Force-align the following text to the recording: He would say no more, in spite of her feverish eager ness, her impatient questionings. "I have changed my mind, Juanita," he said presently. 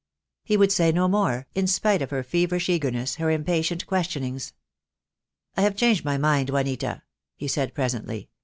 He 0.43 0.57
would 0.57 0.71
say 0.71 0.91
no 0.91 1.07
more, 1.07 1.45
in 1.53 1.67
spite 1.67 2.01
of 2.01 2.09
her 2.09 2.23
feverish 2.23 2.69
eager 2.69 2.89
ness, 2.89 3.17
her 3.17 3.29
impatient 3.29 3.85
questionings. 3.85 4.51
"I 5.55 5.61
have 5.61 5.75
changed 5.75 6.03
my 6.03 6.17
mind, 6.17 6.49
Juanita," 6.49 7.03
he 7.35 7.47
said 7.47 7.75
presently. 7.75 8.29